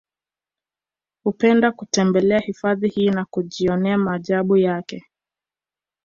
[1.23, 5.05] Hupenda kutembelea hifadhi hii na kujionea maajabu yake